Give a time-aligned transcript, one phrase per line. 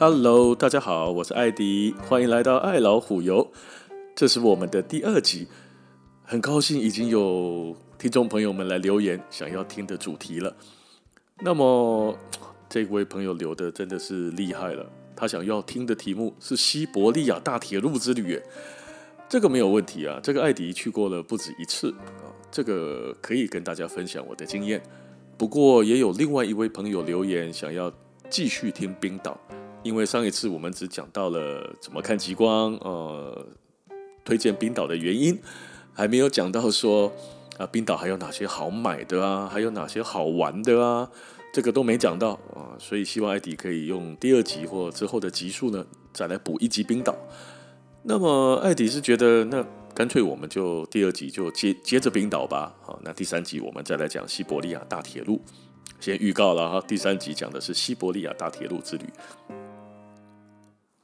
[0.00, 3.50] Hello，大家好，我是艾迪，欢迎来到爱老虎游。
[4.14, 5.48] 这是我们的第二集，
[6.22, 10.54] 很高兴已经有听众朋友们来留言想要听的主题了。
[11.40, 12.16] 那么
[12.68, 18.40] 这位朋友留的真的是厉害了，他想要听的题目是西伯利亚大铁路之旅。
[19.28, 24.80] 这个没有问题啊，这个艾迪去过了不止一次啊，这个可以跟大家分享我的经验。
[25.36, 27.92] 不过也有另外一位朋友留言想要
[28.30, 29.36] 继续听冰岛，
[29.88, 33.46] 因为上一次我们只讲到了怎么看极光，呃。
[34.24, 35.40] 推荐冰岛的原因
[35.94, 37.10] 还没有讲到说
[37.56, 41.10] 啊，冰岛还有哪些好买的啊，还有哪些好玩的啊，
[41.50, 45.82] 这个都没讲到啊，所以希望艾迪可以用第二集或之后的集数呢，
[46.12, 47.16] 再来补一集冰岛。
[48.02, 52.74] 那么艾迪是觉得，那干脆我们就第二集就接接着冰岛吧。
[52.82, 55.40] 好，那第三集我们再来讲西伯利亚大铁路。
[56.00, 59.04] 先预告了哈，第三集讲的是西伯利亚大铁路之旅。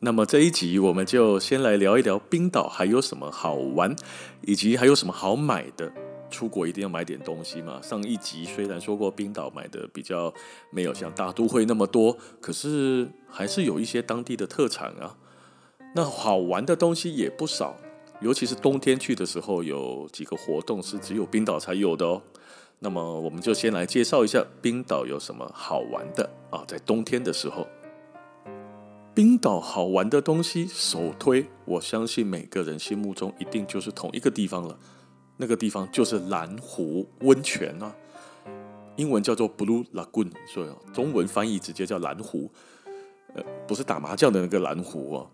[0.05, 3.97] 那么这一集我们就先来聊一聊冰岛还有什么好玩，
[4.43, 5.91] 以及还有什么好买的。
[6.31, 7.81] 出国一定要买点东西嘛。
[7.81, 10.31] 上一集虽然说过冰岛买的比较
[10.71, 15.17] 没有像大都会那么多，可是还是有一些当地的特产啊。
[15.95, 17.75] 那好玩的东西也不少，
[18.21, 22.21] 尤其是冬天去的时候，有几个活动是只有冰岛才有的哦。
[22.81, 27.67] 那么我们就先来介绍一下冰岛有什么好玩的啊，在冬天的时候。
[29.15, 34.77] 冰岛好玩的东西，首推，我相信每个人心目中一定就是同一个地方了。
[35.37, 37.95] 那个地方就是蓝湖温泉啊，
[38.97, 42.51] 英文叫做 Blue Lagoon，所以中文翻译直接叫蓝湖。
[43.35, 45.31] 呃，不是打麻将的那个蓝湖哦。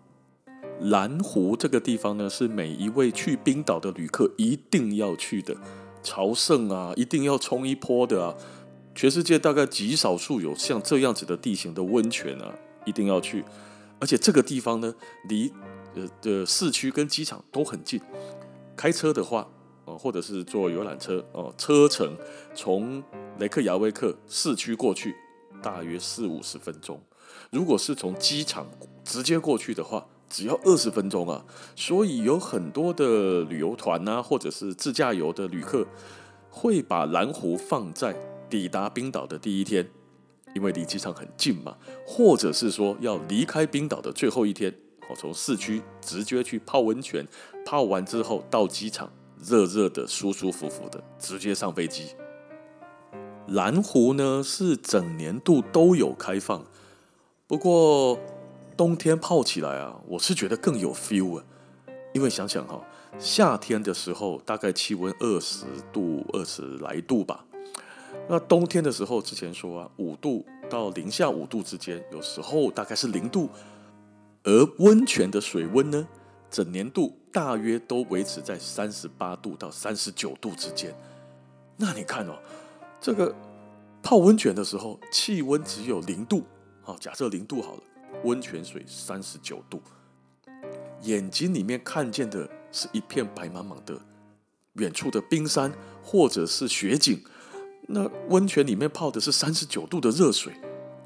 [0.81, 5.55] 蓝湖这个地方呢，是每一位去冰岛的旅客一定要去的，
[6.03, 8.35] 朝圣啊，一定要冲一波的啊。
[8.93, 12.53] 全世界大概极少数有像这样子的地形的温泉啊，
[12.85, 13.43] 一定要去。
[14.01, 14.93] 而且这个地方呢，
[15.29, 15.53] 离
[15.93, 18.01] 呃的市区跟机场都很近。
[18.75, 19.47] 开车的话，
[19.85, 22.17] 哦，或者是坐游览车，哦，车程
[22.55, 23.03] 从
[23.37, 25.15] 雷克雅未克市区过去，
[25.61, 26.99] 大约四五十分钟。
[27.51, 28.65] 如果是从机场
[29.05, 31.45] 直接过去的话，只要二十分钟啊。
[31.75, 35.85] 所以有很多的旅游团啊，或者是自驾游的旅客，
[36.49, 38.15] 会把蓝湖放在
[38.49, 39.87] 抵达冰岛的第一天。
[40.53, 44.71] 因为离机场很近嘛，或者是说要离开冰岛的最后一天，
[45.07, 47.25] 哦，从市区直接去泡温泉，
[47.65, 49.11] 泡完之后到机场，
[49.41, 52.15] 热热的、舒舒服服的，直接上飞机。
[53.47, 56.65] 蓝湖呢是整年度都有开放，
[57.47, 58.19] 不过
[58.77, 61.43] 冬天泡起来啊，我是觉得更有 feel 啊，
[62.13, 62.81] 因为想想哈，
[63.17, 67.45] 夏天的时候大概气温二十度、二十来度吧。
[68.31, 73.49] 那冬天的时候，之前说啊，五度到零下五度之间，有时候大概是零度。
[74.43, 76.07] 而温泉的水温呢，
[76.49, 80.97] 整年度大约都维持在三十八度到三十九度之间。
[81.75, 82.39] 那你看哦，
[83.01, 83.35] 这个
[84.01, 86.45] 泡温泉的时候，气温只有零度，
[86.83, 87.83] 好，假设零度好了，
[88.23, 89.81] 温泉水三十九度，
[91.01, 93.99] 眼睛里面看见的是一片白茫茫的
[94.75, 95.69] 远处的冰山
[96.01, 97.21] 或者是雪景。
[97.93, 100.53] 那温泉里面泡的是三十九度的热水，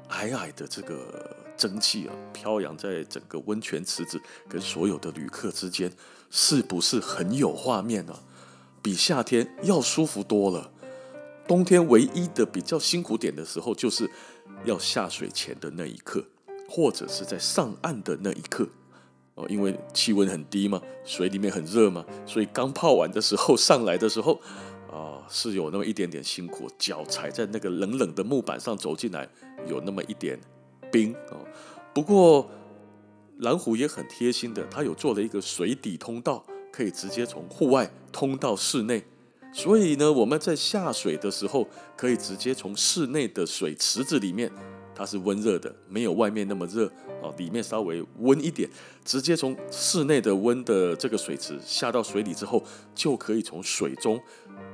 [0.08, 5.90] 矮矮的这个蒸汽啊，飘扬在整个温泉池子跟所有的旅客之间，
[6.30, 8.14] 是不是很有画面呢？
[8.80, 10.70] 比夏天要舒服多了。
[11.48, 14.08] 冬天唯一的比较辛苦点的时候，就是
[14.64, 16.24] 要下水前的那一刻，
[16.68, 18.68] 或者是在上岸的那一刻
[19.34, 24.40] 哦，因为气温很低嘛，水里面很热嘛，所以刚泡完的时候上来的时候。
[24.90, 29.28] 啊，是有那么一点点辛苦，脚踩在那个冷冷的木板上走进来，
[29.66, 30.38] 有那么一点
[30.90, 31.36] 冰啊。
[31.94, 32.48] 不过
[33.38, 39.04] 蓝虎也很贴心的，它有做了一个水底通道，可以直接从户外通到室内。
[39.52, 41.66] 所以呢，我们在下水的时候，
[41.96, 44.50] 可以直接从室内的水池子里面，
[44.96, 46.90] 它是温热的，没有外面那么热
[47.22, 48.68] 哦，里面稍微温一点，
[49.04, 52.62] 直接从室内的温的这个水池下到水里之后，
[52.94, 54.18] 就可以从水中。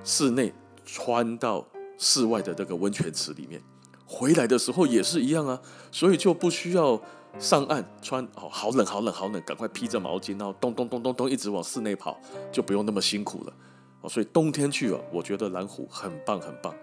[0.05, 0.53] 室内
[0.85, 1.67] 穿到
[1.99, 3.61] 室外的这个温泉池里面，
[4.07, 5.61] 回来的时候也是一样啊，
[5.91, 7.01] 所以就不需要
[7.39, 12.21] 上岸穿哦，好冷好冷好冷，赶快披着毛巾，然后咚咚咚咚咚一直往室内跑，
[12.53, 13.53] 就不用那么辛苦了
[14.03, 14.09] 哦。
[14.09, 16.75] 所以冬天去啊，我觉得蓝湖很棒很棒。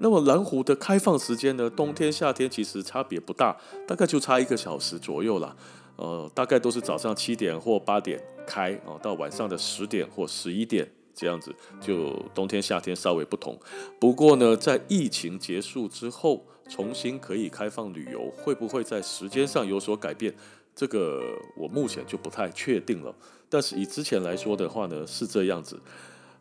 [0.00, 3.56] 那么蓝湖的开放时间呢，冬天夏天其实差别不大，
[3.86, 5.54] 大概就差一个小时左右啦。
[5.96, 10.90] 呃，大概都是早上七点或八点开哦，到晚上的十点或十一点。
[11.12, 13.58] 这样子就冬天夏天稍微不同。
[13.98, 20.34] 不过呢，在疫情结束之后，重新可以开放旅游，会不会在时间上有所改变？
[20.74, 23.14] 这个我目前就不太确定了。
[23.50, 25.78] 但是以之前来说的话呢，是这样子。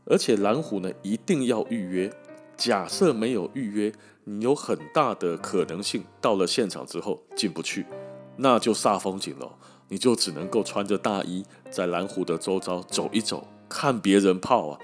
[0.06, 2.10] 而且蓝湖呢，一定要预约。
[2.60, 3.94] 假设没有预约，
[4.26, 7.86] 你有很大的可能性到了现场之后进不去，
[8.36, 9.56] 那就煞风景了。
[9.88, 14.80] 你就只能够穿着大衣在蓝湖的周遭走一走，看别人泡啊。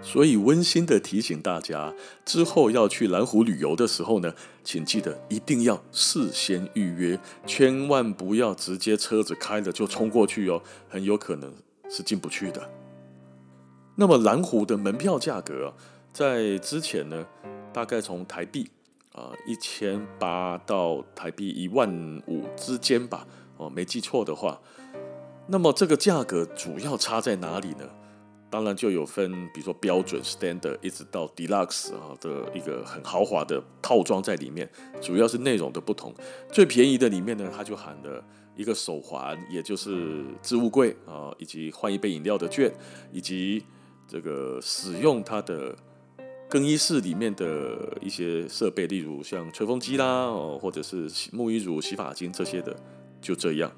[0.00, 1.94] 所以温馨的提醒大家，
[2.24, 4.34] 之后要去蓝湖旅游的时候呢，
[4.64, 11.52] 请记得一定要事先预约，千万不要直接车子开了就冲过去哦，很有可能
[11.88, 12.68] 是进不去的。
[13.94, 15.74] 那么蓝湖的门票价格，
[16.12, 17.26] 在之前呢，
[17.72, 18.70] 大概从台币
[19.12, 23.26] 啊一千八到台币一万五之间吧，
[23.56, 24.60] 哦，没记错的话。
[25.46, 27.88] 那么这个价格主要差在哪里呢？
[28.50, 34.70] 当然就有分，比如说标准 standard 一直到 deluxe 啊的一个很豪华的套装在里面，
[35.00, 36.14] 主要是内容的不同。
[36.50, 38.22] 最便宜的里面呢，它就含了
[38.54, 42.70] 一个手环，也就是置物柜啊，以及换一杯饮料的券，
[43.10, 43.64] 以及
[44.06, 45.74] 这个使用它的
[46.52, 52.76] 更衣室里面的一些设备，例如像吹风机啦，哦，或者是沐浴乳、洗发精这些的，
[53.22, 53.72] 就这样。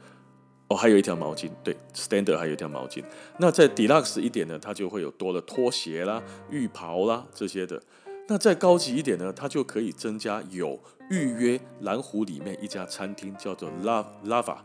[0.67, 3.05] 哦，还有一条毛巾，对，Standard 还有一条毛巾。
[3.38, 7.81] 那在 Deluxe 一点呢，它就会有多了拖鞋啦、浴袍啦这些的。
[8.26, 10.76] 那再高级一点呢，它就可以增加有
[11.11, 14.56] 预约蓝湖里面一家餐厅叫做 Love Lava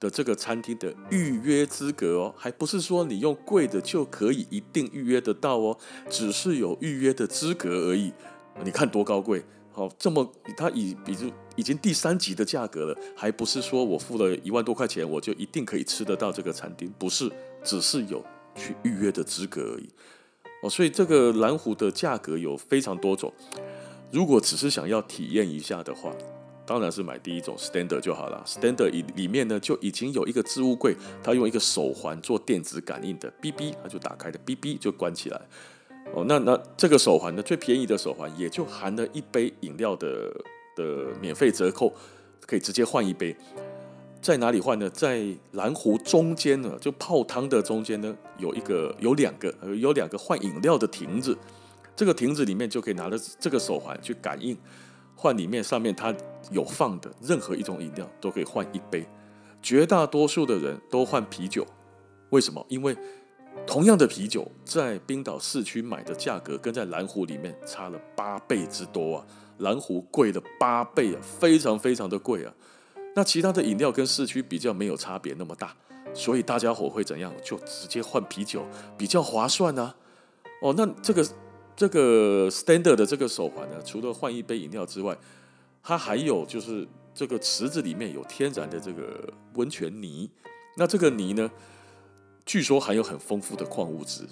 [0.00, 5.78] 的这个餐厅的预约资格哦，还不是说你用贵的就可以一定预约得到哦，
[6.10, 8.12] 只是有预约的资格而已。
[8.64, 9.44] 你看多高贵。
[9.72, 16.92] 好，这么它已比如已经第三级的价格了，还不是说我付了一万多块钱，我就一定可以吃得到这个餐厅？
[16.96, 17.28] 不是，
[17.64, 18.24] 只是有
[18.54, 19.88] 去预约的资格而已。
[20.62, 23.32] 哦，所以这个蓝湖的价格有非常多种。
[24.12, 26.14] 如果只是想要体验一下的话，
[26.66, 28.42] 当然是买第一种 Standard 就好了。
[28.46, 35.40] Standard 里里面呢就已经有一个置物柜，它用一个手环做电子感应的，哔哔它就打开的，哔哔就关起来。
[36.14, 40.32] 哦，那那这个手环呢，最便宜的手环也就含了一杯饮料的
[40.76, 41.92] 的免费折扣，
[42.46, 43.36] 可以直接换一杯。
[44.22, 44.88] 在哪里换呢？
[44.88, 45.22] 在
[45.52, 51.36] 蓝湖中间呢，就泡汤的中间呢，有一个有两个有两个换饮料的亭子。
[51.94, 54.56] 这个亭子里面就可以拿着这个手环去感应，
[55.14, 56.14] 换里面上面它
[56.50, 59.06] 有放的任何一种饮料都可以换一杯。
[59.62, 61.66] 绝大多数的人都换啤酒，
[62.30, 62.64] 为什么？
[62.68, 62.96] 因为
[63.66, 69.26] 同样的啤酒，在冰岛市区买的价格跟在蓝湖里面差了八倍之多啊！
[69.58, 72.52] 蓝湖贵了八倍啊，非常非常的贵啊。
[73.14, 75.74] 那其他的饮料跟市区比较没有差别那么大，
[76.12, 77.32] 所以大家伙会怎样？
[77.42, 78.66] 就直接换啤酒，
[78.98, 79.94] 比较划算啊。
[80.60, 81.24] 哦，那这个
[81.76, 85.16] 这个 standard 的这个手环呢，除了换一杯饮料之外，
[85.82, 90.30] 它还有就是这个池子里面有天然的这个温泉泥。
[90.76, 91.50] 那这个泥呢？
[92.46, 94.22] 据说含有很丰富的矿物质，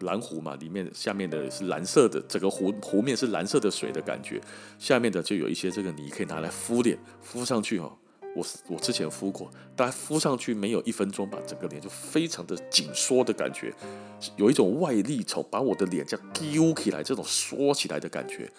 [0.00, 4.40] 蓝湖嘛，里面下面的是蓝色的，整个湖湖面是蓝色的水的感觉，
[4.76, 7.96] 下面的就有一些这个泥可以拿来敷脸，敷上去哦。
[8.36, 13.74] 我我之前敷过，大概敷上去没有一分钟吧，整个脸就非常的紧缩的感觉，
[14.36, 18.50] 有一种外力从把我的脸这样揪起来，这种缩起来的感觉。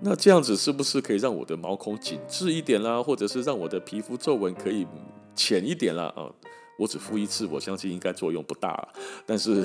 [0.00, 4.86] 那这样子是不是可以让我的毛孔紧致一点啦，或者是让我的皮肤皱纹可以
[5.34, 6.04] 浅一点啦？
[6.16, 6.30] 啊？
[6.76, 8.88] 我只敷一次，我相信应该作用不大，
[9.24, 9.64] 但是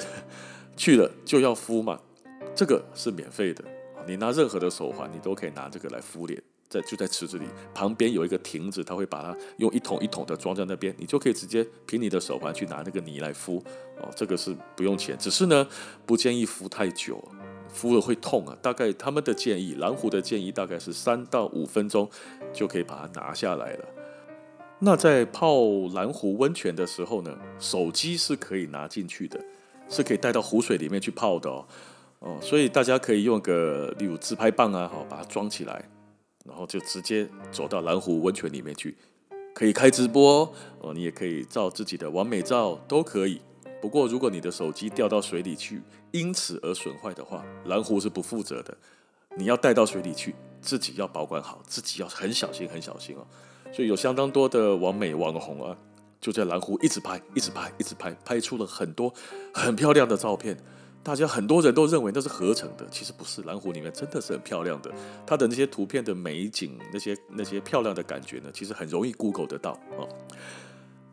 [0.77, 1.99] 去了就要敷嘛，
[2.55, 3.63] 这个是免费的。
[4.05, 13.57] 你拿任何的手环，你都可以拿这个来敷脸，在就在池子里旁边有一个亭子，他会把它用一桶一桶的装在那边，你就可以直接凭你的手环去拿那个泥来敷。
[13.99, 15.67] 哦，这个是不用钱，只是呢
[16.05, 17.21] 不建议敷太久，
[17.67, 18.55] 敷了会痛啊。
[18.61, 22.07] 大概他们的建议，蓝湖的建议大概是三到五分钟
[22.53, 23.85] 就可以把它拿下来了。
[24.81, 25.57] 那在泡
[25.93, 29.37] 蓝湖温泉的时候呢，手机是可以拿进去的，
[29.89, 31.65] 是可以带到湖水里面去泡的哦。
[32.19, 35.89] 哦，所以大家可以用个例如自拍棒啊，好把它装起来，
[36.45, 38.97] 然后就直接走到蓝湖温泉里面去，
[39.53, 40.93] 可以开直播哦。
[40.93, 43.41] 你也可以照自己的完美照都可以。
[43.81, 45.81] 不过如果你的手机掉到水里去，
[46.11, 48.77] 因此而损坏的话，蓝湖是不负责的。
[49.37, 53.25] 你要带到水里去，自己要保管好，自己要很小心很小心哦。
[53.71, 55.77] 所以有相当多的完美网红啊，
[56.19, 59.13] 就在蓝湖一直拍，一直拍，一直拍，拍出了很多
[59.53, 60.57] 很漂亮的照片。
[61.01, 63.41] 大家很多人都认为那是合成的，其实不是。
[63.43, 64.91] 蓝湖里面真的是很漂亮的，
[65.25, 70.03] 它的那些图片的美景，那些那些漂亮的感觉呢，其实很容易 Google 得到啊。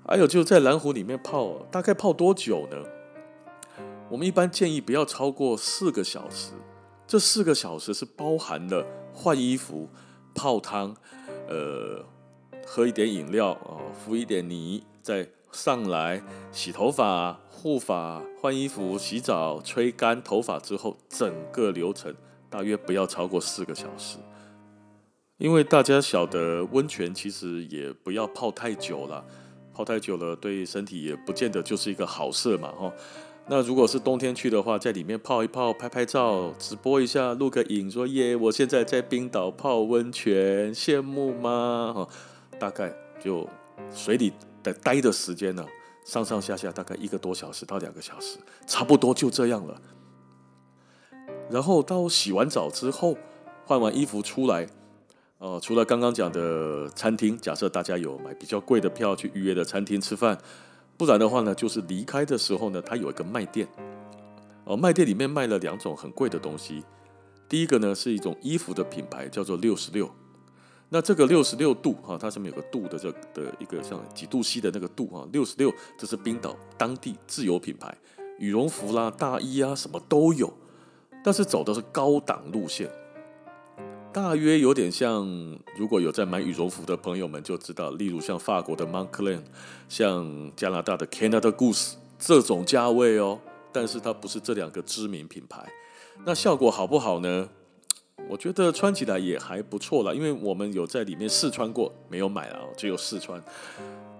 [0.08, 2.76] 还有就在蓝湖里面泡，大概泡多久呢？
[4.08, 6.52] 我们一般建议不要超过四个小时。
[7.06, 9.88] 这四个小时是包含了换衣服、
[10.34, 10.94] 泡汤、
[11.48, 12.04] 呃，
[12.66, 22.14] 喝一点饮料啊，敷一点泥，再上来洗头发、护发、换衣服、洗澡、吹干头发之后，整个流程
[22.48, 24.18] 大约不要超过四个小时。
[25.38, 29.24] 因为大家晓得，温泉其实也不要泡太久了，
[29.74, 32.92] 泡太久了对身体也不见得就是一个好事嘛，哈。
[33.48, 41.92] 那如果是冬天去的话，在里面泡一泡，拍拍照，直播一下，录个影，说耶，我现在在冰岛泡温泉，羡慕吗？
[41.92, 42.08] 哈，
[42.60, 43.44] 大概就
[43.92, 44.32] 水里
[44.62, 45.66] 的待的时间呢，
[46.06, 49.82] 上上下下大概一个多小时到两个小时，差不多就这样了。
[51.50, 53.18] 然后到洗完澡之后，
[53.64, 54.68] 换完衣服出来，
[55.38, 60.38] 呃，除了刚刚讲的餐厅，假设大家有买比较贵的票去预约的餐厅吃饭。
[60.96, 63.66] 不然的话呢，就是离开的时候呢，它有一个卖店，
[64.64, 66.84] 哦，卖店里面卖了两种很贵的东西。
[67.48, 70.08] 第一个呢是一种衣服的品牌，叫做六十六。
[70.88, 77.96] 那这个六十六度哈，它上面有个度的这的一个像几度 C 的那个度哈，六十六这是冰岛当地自有品牌，
[78.38, 80.52] 羽绒服啦、大衣啊什么都有，
[81.24, 82.88] 但是走的是高档路线。
[84.12, 85.26] 大约有点像，
[85.76, 89.42] 如果有在买羽绒服的朋友们就知道，例如像法国的 Moncler，
[89.88, 93.38] 像加拿大的 Canada Goose 这种价位哦。
[93.72, 95.70] 但是它不是这两个知名品牌，
[96.24, 97.46] 那效果好不好呢？
[98.28, 103.42] 我觉得穿起来也还不错啦，因为我们有在里面试穿过，没有买啊，只有试穿。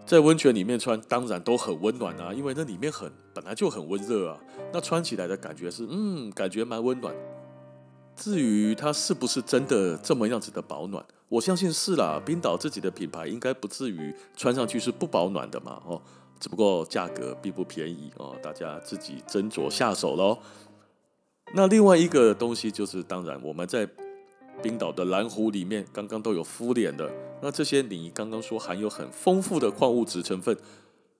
[0.04, 4.38] 在温泉里面穿，当然都很温暖啊，因为那里面很本来就很温热啊。
[4.72, 7.12] 那穿起来的感觉是，嗯，感觉蛮温暖。
[8.14, 12.22] 至于它是不是真的这么样子的保暖，我相信是啦。
[12.24, 16.00] 冰岛自己的品牌应该不至于穿上去是不保暖的嘛，哦，
[16.38, 20.38] 只不过价格并不便宜哦，大家自己斟酌下手喽。
[21.56, 23.88] 那另外一个东西就是，当然我们在
[24.62, 27.10] 冰岛的蓝湖里面刚刚都有敷脸的，
[27.40, 30.54] 那这些你刚刚说含有很丰富的矿物质成分。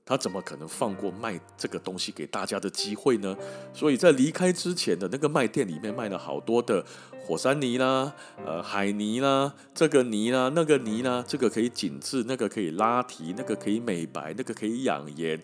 [0.09, 3.37] 他怎么可能放过卖这个东西给大家的机会呢？
[3.73, 6.85] 所以在离开之前的那个卖店里面卖了好多的
[7.19, 8.15] 火山泥啦、
[8.45, 15.43] 呃海泥啦、这个泥啦、那个泥啦，这个可以紧致，那个可以拉提，那个可以美白，那个可以养颜，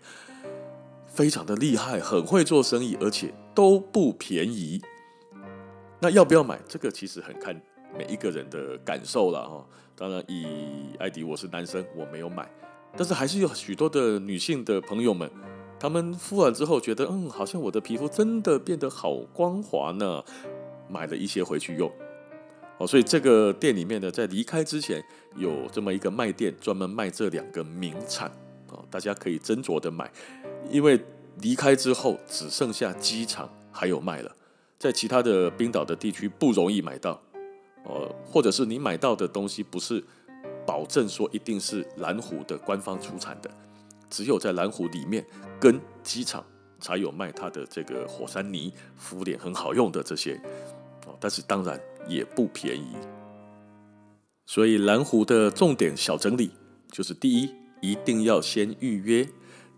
[1.09, 4.81] 非常的厉害，很会做生意，而且都不便宜。
[6.01, 6.59] 那要不要买？
[6.69, 7.55] 这个其实很看
[7.97, 9.67] 每一个人的感受了哈。
[9.95, 12.51] 当然，以艾迪我是男生，我没有买。
[12.97, 15.31] 但是还是有许多的女性的朋友们，
[15.79, 20.23] 她们敷完之后觉得，嗯，好像我的皮肤真的变得好光滑呢，
[20.89, 21.91] 买了一些回去用。
[22.79, 25.03] 哦，所以这个店里面呢，在离开之前
[25.37, 28.29] 有这么一个卖店，专门卖这两个名产，
[28.71, 30.11] 哦，大家可以斟酌的买，
[30.69, 30.99] 因为
[31.41, 34.37] 离开之后只剩下机场还有卖了，
[34.79, 37.21] 在其他的冰岛的地区不容易买到，
[37.85, 40.03] 呃，或者是你买到的东西不是。
[40.65, 43.51] 保证说一定是蓝湖的官方出产的，
[44.09, 45.27] 只有在蓝湖里面
[45.59, 46.45] 跟机场
[46.79, 50.41] 才有卖它的这个火山泥敷脸很好用的这些
[51.05, 52.93] 哦，但是当然也不便宜。
[54.47, 56.53] 所以蓝湖的重点小整理
[56.93, 59.27] 就是：第一，一定要先预约；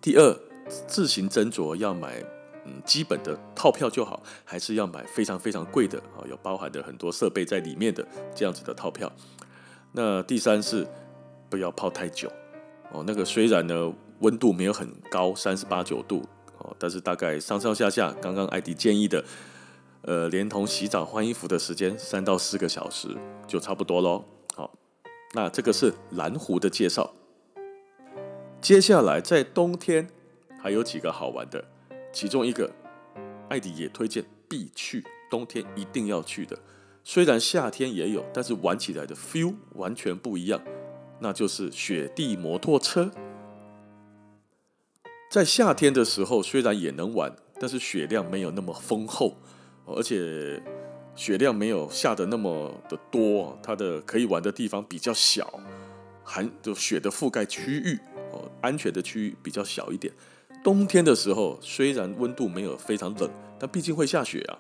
[0.03, 0.39] 第二，
[0.87, 2.23] 自行斟酌要买
[2.65, 9.11] 嗯基本的套票就好，还是要买非常非常贵的啊，有包含的很多设备在里面的这样子的套票。
[9.93, 10.87] 那第三是
[11.49, 12.31] 不要泡太久
[12.91, 13.05] 哦。
[13.07, 16.25] 那个虽然呢温度没有很高，三十八九度
[16.59, 19.25] 哦，但是大概上上下下，刚刚艾迪建议的，
[20.03, 23.17] 呃，连同洗澡换衣服的时间三到四个小时
[23.47, 24.25] 就差不多喽。
[24.57, 24.73] 好，
[25.35, 27.13] 那这个是蓝湖的介绍。
[28.61, 30.09] 接下来在冬天
[30.65, 31.63] 还有几个好玩的，
[32.11, 32.73] 其中一个
[33.51, 36.59] 艾迪也推荐必去，冬天一定要去的。
[37.05, 40.59] 虽然夏天也有，但是玩起来的 feel 完全不一样，
[41.21, 43.11] 那就是雪地摩托车。
[45.31, 49.37] 在夏天的时候，虽然也能玩，但是雪量没有那么丰厚，
[49.85, 50.63] 而且
[51.15, 55.61] 雪量没有下的那么的多，它的可以玩的地方比较小，
[56.23, 57.99] 含就雪的覆盖区域
[58.33, 60.11] 哦，安全的区域比较小一点。
[60.65, 63.31] 冬天的时候，虽然温度没有非常冷，
[63.61, 64.59] 但毕竟会下雪啊。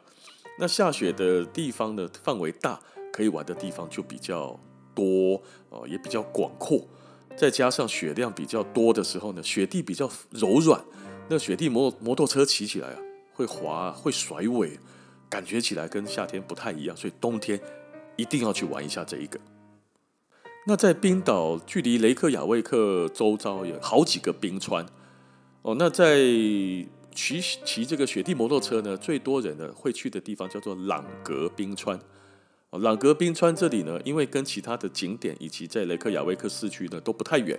[0.58, 2.78] 那下雪的地方的范围大，
[3.10, 4.60] 可以玩的地方就比较
[4.94, 6.86] 多哦，也比较广阔。
[7.34, 10.84] 再加上雪量比较多的时候呢，雪地比较柔软，
[11.30, 12.98] 那雪地摩摩托车骑起来啊，
[13.32, 14.78] 会滑会甩尾，
[15.30, 16.94] 感觉起来跟夏天不太一样。
[16.94, 17.58] 所以冬天
[18.16, 19.40] 一定要去玩一下这一个。
[20.66, 24.86] 那在冰岛，距离雷克雅未克周遭有好几个冰川
[25.64, 25.74] 哦。
[25.78, 26.16] 那在
[27.12, 31.98] 骑骑这个雪地摩托车呢，最多人呢会去的地方叫做朗格冰川。
[32.80, 37.56] 朗格冰川这里呢，因为跟其他的景点以及在雷克雅未克市区呢都不太远，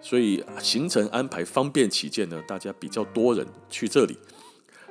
[0.00, 4.18] 所以行程安排方便起见呢，大家比较多人去这里。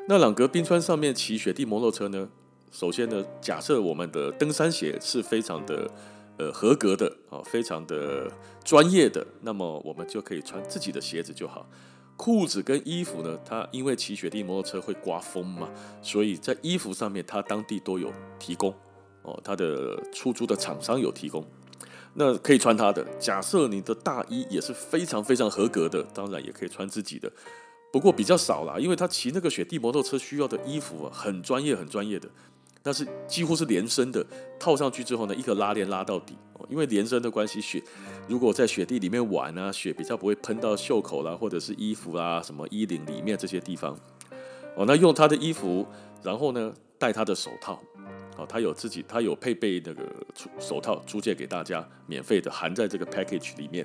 [0.07, 2.29] 那朗格冰川上面骑雪地摩托车呢，
[2.71, 5.91] 首先呢，假设我们的登山鞋是非常的
[6.37, 8.31] 呃合格的啊，非常的
[8.63, 11.67] 专业的，那么我们就可以穿自己的鞋子就好。
[12.17, 15.69] 裤子跟衣服呢，它因为骑雪地摩托车会刮风嘛，
[16.01, 18.73] 所以在衣服上面它当地都有提供。
[19.27, 21.43] 哦，他的出租的厂商有提供，
[22.13, 23.03] 那可以穿他的。
[23.17, 27.27] 假设你的大衣也是非常非常合格的，当然也可以穿自己的。
[27.91, 32.29] 不过比较少啦，因为他骑那个雪地摩托车需要的衣服啊，很专业很专业的，
[32.85, 34.23] 但是几乎是连身的，
[34.59, 36.37] 套上去之后呢，一个拉链拉到底。
[36.53, 37.81] 哦，因为连身的关系，雪
[38.27, 43.97] 如果在雪地里面玩啊，雪比较不会喷到袖口啦，或者是衣服啦，什么衣领里面这些地方。
[44.75, 45.83] 哦，那用他的衣服，
[46.21, 47.81] 然后呢，戴他的手套。
[48.37, 50.03] 哦，他有自己，他有配备那个
[50.59, 53.83] 手套租借给大家，免费的含在这个 package 里面。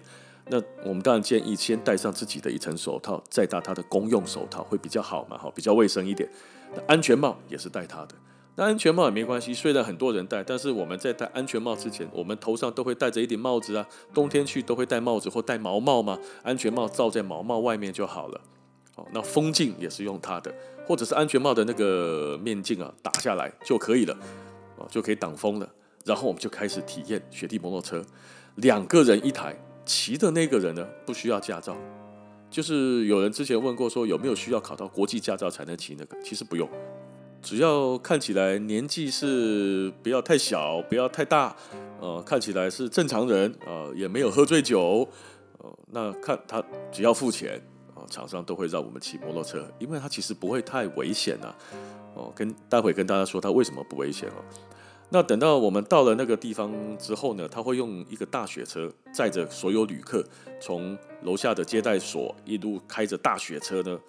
[0.48, 6.28] 那我们当然建议先戴上自己的一层手套，再戴他的公用手套会比较好嘛，好，比较卫生一点。
[6.74, 8.14] 那安全帽也是戴他的，
[8.60, 18.38] 戴安全帽也没关系，虽然很多人戴，但是我们在戴安全帽之前，我们头上都会戴着一顶帽子啊，冬天去都会戴帽子或戴毛帽嘛，安全帽罩在毛帽外面就好了。
[18.94, 20.54] 好，那风镜也是用它的。
[20.86, 24.14] 或者是安全帽的那个面镜啊，打下来就可以了，
[24.76, 25.66] 哦，就可以挡风了。
[26.04, 28.04] 然后我们就开始体验雪地摩托车，
[28.56, 31.74] 两个人一台，骑的那个人呢，不需要驾照。
[32.50, 36.68] 就是有人之前问过说有没有需要考到国际驾照才能骑那个，其实不用，
[37.42, 41.56] 只要看起来年纪是不要太小，不要太大，
[42.00, 45.08] 呃，看起来是正常人，呃，也没有喝醉酒，
[45.58, 47.60] 呃，那看他只要付钱。
[47.94, 51.54] 呃厂商都会让我们骑摩托车，因为它其实不会太危险呐。
[52.14, 54.42] 哦，跟待会跟大家说它为什么不危险哦。
[55.10, 60.24] 那等到我们到了那个地方之后呢，他会用一个大雪车载着所有旅客，
[60.60, 64.00] 从楼下的接待所一路开着大雪车呢，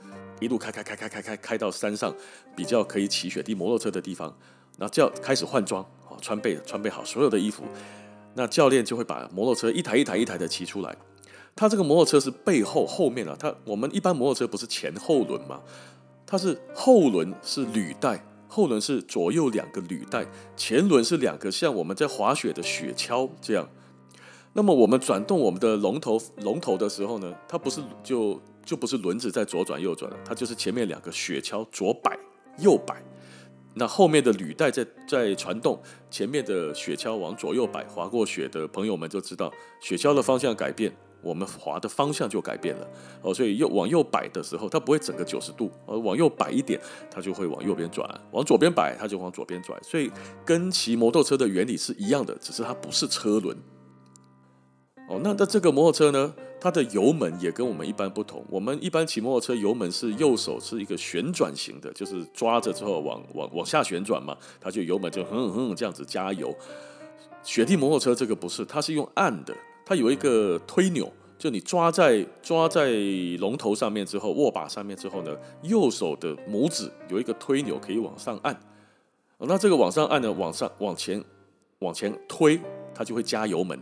[0.41, 2.13] 一路开开开开开开开到山上
[2.55, 4.27] 比较可以骑雪地摩托车的地方，
[4.77, 7.63] 然后就要开始换装啊，穿备穿备好所有的衣服，
[8.33, 10.97] 那教练就会把摩托车一台一台一台的骑出来。
[11.55, 15.61] 它这个摩托车是背后后面啊，它我们一般摩托车不是前后轮吗？
[16.25, 20.25] 它是后轮是履带，后轮是左右两个履带，
[20.55, 23.69] 前轮是两个像我们在滑雪的雪橇这样。
[24.53, 32.17] 那么我们转动我们的龙头龙头的时候呢，它不是就就不是轮子在左转右转了，它就是前面两个雪橇左摆
[32.59, 33.03] 右摆，
[33.73, 35.77] 那后面的履带在在传动，
[36.09, 40.89] 前面的雪橇往左右摆，滑过雪的朋友们就知道雪橇的方向改变。
[41.21, 42.87] 我们滑的方向就改变了
[43.21, 46.79] 哦，所以右往右摆的时候，它不会整个九十度，而往右摆一点，
[47.11, 49.77] 它就会往右边转；往左边摆，它就往左边转。
[49.83, 50.09] 所以
[50.45, 53.57] 跟骑摩托车的原理是一样的，只是它不是车轮。
[55.09, 58.45] 哦，那那这个摩托车呢，它的油门也跟我们一般不同。
[58.47, 66.55] 我们一般骑摩托车油门是右手是一个旋转型的，就是抓着之后往往往下旋转嘛，它就油门就哼哼这样子加油。
[67.43, 69.57] 雪地摩托车这个不是，它是用按的。
[69.83, 72.91] 它有一个推钮，就你抓在抓在
[73.39, 78.55] 龙头上面之后，握把上面之后呢，右手的拇指有一个推钮可以往上按。
[79.39, 81.21] 那这个往上按呢，往上往前
[81.79, 82.61] 往前推，
[82.93, 83.79] 它就会加油门，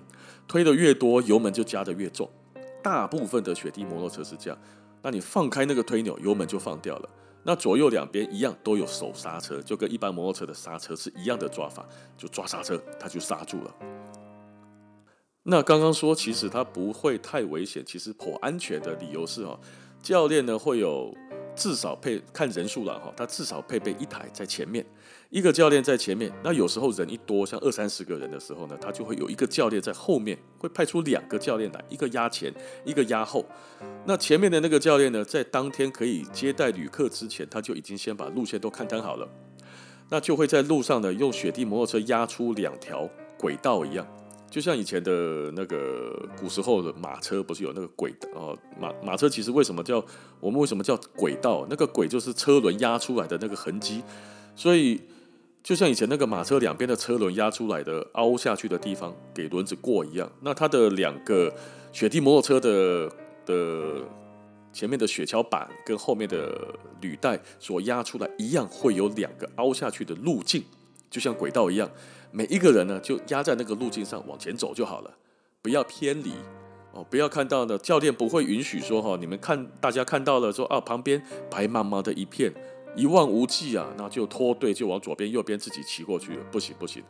[0.48, 2.30] 推的越多，油门就加的越重。
[2.82, 4.60] 大部分的雪地摩托车是这样。
[5.02, 7.10] 那你放开那个推钮，油门就放掉了。
[7.44, 11.86] 那左右两边一样都有手刹车，就跟一般摩托车的刹车是一样的抓法，
[12.18, 13.74] 就抓刹车，它就刹住了。
[15.44, 19.58] 那刚刚说，其实它不会太危险，其实颇安全的理由是哦，
[20.02, 21.16] 教练呢会有
[21.60, 24.86] 至少配看人数了哈，他至少配备一台在前面，
[25.30, 26.32] 一个教练在前面。
[26.42, 32.54] 那有时候人一多，像二三十个人的时候呢，他就会有一个教练在后面，会派出两个教练来，一个压前，
[32.86, 33.46] 一个压后。
[34.06, 39.28] 那前面的那个教练呢，在当天可以接待旅客之前，他就已经先把路线都勘探好了，
[40.10, 44.08] 那就会在路上呢用雪地摩托车压出两条轨道一样。
[44.50, 48.58] 就像以前的那个古时候的马车，不是有那个轨道哦？
[48.80, 50.04] 马马车其实为什么叫
[50.40, 51.68] 我们为什么叫轨道？
[51.70, 54.02] 那个轨就是车轮压出来的那个痕迹，
[54.56, 55.00] 所以
[55.62, 60.30] 就像以前那个马车两边的车轮压出来的凹下去的地方给轮子过一样。
[60.42, 61.54] 那它的两个
[61.92, 63.12] 雪地摩托车的
[63.46, 64.02] 的
[64.74, 70.64] 前面的雪橇板跟后面的履带所压出来一样，会有两个凹下去的路径，
[71.10, 71.90] 就像轨道一样。
[72.32, 75.12] 每一个人呢，就压在那个路径上往前走就好了，
[75.62, 76.32] 不要偏离
[76.92, 82.54] 哦，不要看到呢，教练不会允许说哈，你们看大家看到了说啊，旁边白茫茫的一片，
[82.96, 87.04] 一望无际啊，那就脱队就往左边右边自己骑过去了，不行不行，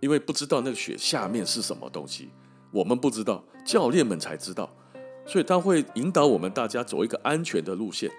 [0.00, 2.30] 因为不知道那个雪下面是什么东西，
[2.70, 4.68] 我们不知道，教练们才知道，
[5.26, 8.10] 所以他会引导我们大家走一个安全的路线。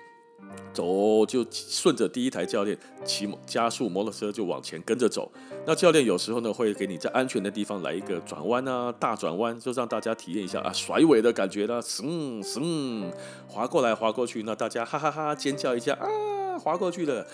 [0.74, 5.32] 走就顺着第一台教练骑加速摩托车就往前跟着走。
[5.66, 13.12] 那教练有时候呢会给你在安全的地方来一个转弯啊，大转弯，就让大家体验一下啊甩尾的感觉呢，嗯嗯，
[13.48, 17.26] 划过来划过去，那大家哈哈哈尖叫一下啊，划过去了。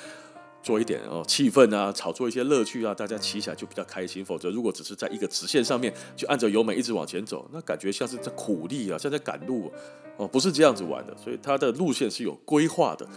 [0.65, 4.25] 做一点哦，气氛啊，炒作一些乐趣啊，大家骑起来就比较开心。
[4.25, 9.71] 否则，如果只是在一个直线上面就按着油门一直往前走，那感觉像是在苦力啊，像在赶路
[10.17, 11.15] 哦，不是这样子玩的。
[11.23, 13.07] 所以它的路线是有规划的。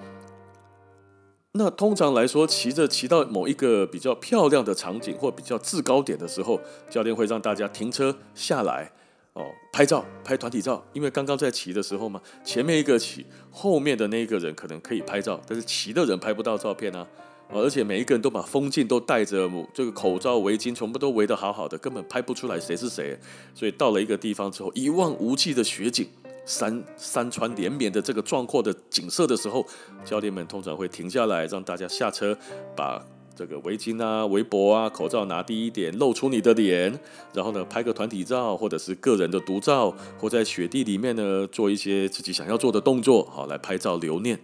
[1.53, 8.93] 那通常来说，骑着骑到某一个比较漂亮的场景或比较制高点的时候，教练会让大家停车下来
[9.33, 10.85] 哦，拍照拍团体照。
[10.93, 17.09] 因为刚刚在骑的时候嘛，前面一个骑，后面的那一个人可能可以拍照，但是骑的人拍不到照片啊。
[17.51, 23.19] 而且每一个人都把风镜都戴着，这个口罩、围巾全部都围得好好的，根本拍不出来谁是谁。
[23.55, 26.07] 所以到了一个地方之后，一望无际的雪景，
[26.45, 29.67] 山山川连绵的这个壮阔的景色的时候，
[30.05, 32.37] 教练们通常会停下来，让大家下车，
[32.77, 33.03] 把
[33.35, 36.93] 这个围巾啊、围脖啊、口罩拿低一点，露出你的脸，
[37.33, 44.39] 然后呢，拍个团体照，或者是个人的独照，或在雪地里面呢，做一些自己想要做的动作，好来拍照留念。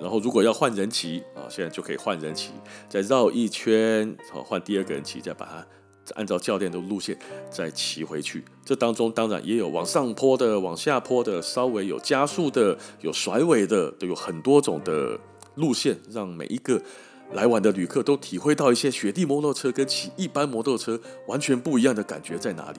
[0.00, 2.52] 然后，如果要换人骑啊，现在就可以换人骑，
[2.88, 5.66] 再绕一圈，好换第二个人骑，再把它
[6.14, 7.18] 按照教练的路线
[7.50, 8.44] 再骑回去。
[8.64, 15.18] 这当中当然也有往上坡的、往下坡的，稍微有加速的、有甩尾的，都有很多种的
[15.56, 16.80] 路线，让每一个
[17.32, 22.78] 来玩的旅客都体会到一些雪地摩托车跟骑一般摩托车完全不一样的感觉在哪里。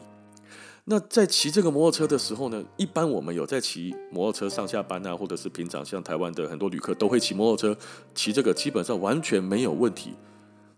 [0.92, 7.80] 那在骑这个摩托车的时候呢，一般我们有在骑摩托车上下班啊，或者是平常像台湾的很多旅客都会骑摩托车，
[8.16, 10.16] 骑这个基本上完全没有问题。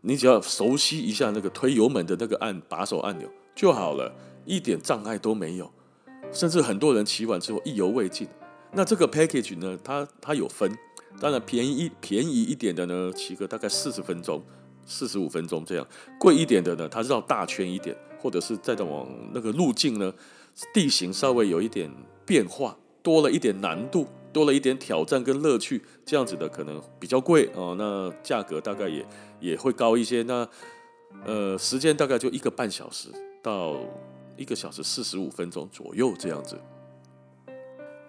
[0.01, 5.71] 你只要熟悉一下那个推油门的那个按把手按钮就好了，一点障碍都没有。
[6.33, 8.27] 甚至很多人骑完之后意犹未尽。
[8.73, 10.69] 那这个 package 呢，它它有分，
[11.21, 14.43] 当然便宜便宜一点的呢，骑个大概四十分钟、
[14.85, 15.85] 四十五分钟这样；
[16.19, 17.95] 贵一点的呢，它绕大圈一点。
[18.21, 20.13] 或者是再往那个路径呢，
[20.73, 21.89] 地形稍微有一点
[22.25, 27.75] 变化，多了一点难度，多了一点挑战跟乐趣，这样子的可能比较贵哦。
[27.77, 29.05] 那价格大概也
[29.39, 30.21] 也会高一些。
[30.23, 30.47] 那
[31.25, 33.09] 呃，时间大概就一个半小时
[33.41, 33.75] 到
[34.37, 36.55] 一个小时四十五分钟左右这样子。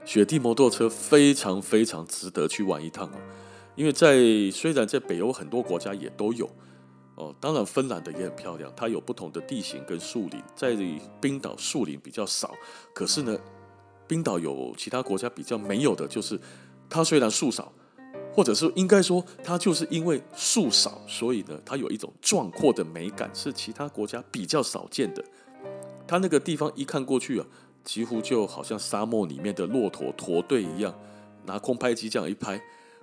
[0.04, 3.18] 雪地摩托车非常非常值得去玩一趟哦，
[3.76, 4.16] 因为在
[4.52, 6.48] 虽然在北欧很多国家也都有。
[7.14, 10.42] 哦，当然，芬兰的也很漂亮，它有不同的地形跟树林。
[10.56, 10.74] 在
[11.20, 12.54] 冰岛，树林比较少，
[12.94, 13.38] 可是呢，
[14.08, 16.40] 冰岛有其他国家比较没有的，就是
[16.88, 17.70] 它虽然树少，
[18.32, 25.22] 或者是应该说，它就是因为树少，所以呢，它有一种壮阔的美感，是其他国家比较少见的。
[26.06, 27.46] 它那个地方一看过去啊，
[27.84, 30.98] 几乎就好像沙漠里面的骆驼驼队一样，
[31.44, 32.58] 拿空拍机这样一拍，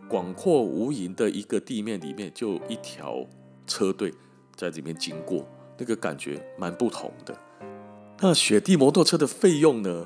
[0.08, 3.24] 广阔无垠的一个地面里面就一条。
[3.70, 4.14] 车队
[4.56, 7.34] 在这边经过，那个感觉蛮不同的。
[8.20, 10.06] 那雪地摩托车的费用呢，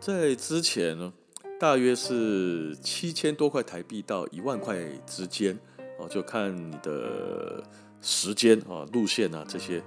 [0.00, 1.12] 在之前呢，
[1.60, 5.56] 大约是七千多块台币到一万块之间
[5.98, 7.62] 哦，就看你的
[8.00, 9.80] 时间啊、路线啊这些。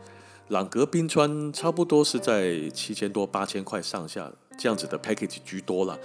[0.49, 5.99] 朗格冰川差不多是在七千多、八千块上下这样子的 package 居多了，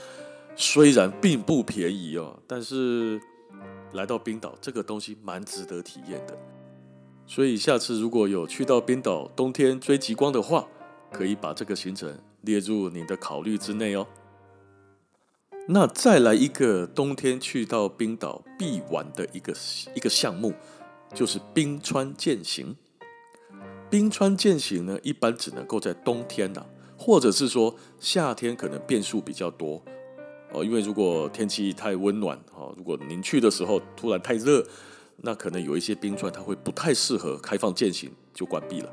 [0.57, 3.21] 虽然并不便宜哦，但是
[3.93, 6.35] 来到冰岛这个东西蛮值得体验的。
[7.31, 10.67] 所以下次如果有去到冰岛冬天追极光的话，
[11.13, 14.05] 可以把这个行程列入你的考虑之内哦。
[15.69, 19.55] 那再来一个冬天去到冰岛必玩的一个
[19.95, 20.53] 一个项目，
[21.15, 22.75] 就是冰川健行。
[23.89, 26.67] 冰川健行呢，一般只能够在冬天呐，
[26.99, 29.81] 或者是说夏天可能变数比较多
[30.53, 34.67] 哦，因为如果天气太温暖哦，如果您去的时候突然太热。
[35.23, 38.93] 那可能有一些冰川，它会不太适合开放健行，就关闭了。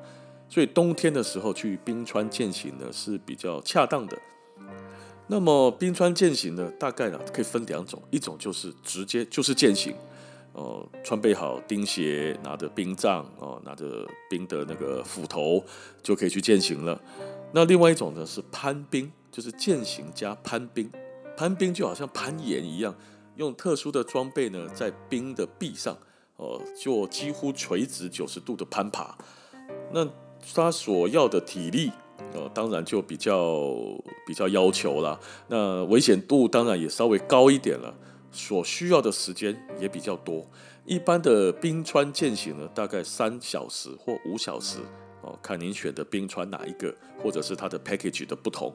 [0.49, 4.17] 所以冬天的时候去冰川健行呢是比较恰当的。
[5.27, 9.93] 那么冰川健行呢，大概呢可以分两种，一种就是直接就是健行，
[10.53, 15.61] 哦、穿备好钉鞋，拿着冰杖，哦、拿着冰的那个斧头
[16.01, 17.01] 就可以去健行了。
[17.51, 20.89] 那另外一种呢是攀冰，就是健行加攀冰，
[21.35, 22.95] 攀冰就好像攀岩一样，
[23.35, 25.97] 用特殊的装备呢在冰的壁上。
[26.37, 29.17] 哦，就几乎垂直九十度的攀爬，
[29.91, 30.07] 那
[30.55, 31.91] 他所要的体力
[32.33, 33.75] 呃，当然就比较
[34.25, 35.19] 比较要求了。
[35.47, 37.93] 那危险度当然也稍微高一点了，
[38.31, 40.45] 所需要的时间也比较多。
[40.85, 44.79] 一般的冰川健行呢，大概三小时或五小时
[45.21, 48.73] 哦，看您选的冰川哪一个，或者是它的 package 的不同。